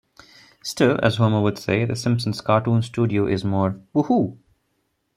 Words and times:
Still, 0.63 0.99
as 1.03 1.17
Homer 1.17 1.43
would 1.43 1.59
say, 1.59 1.85
"The 1.85 1.95
Simpsons 1.95 2.41
Cartoon 2.41 2.81
Studio" 2.81 3.27
is 3.27 3.43
more 3.45 3.79
'Woohoo! 3.93 4.39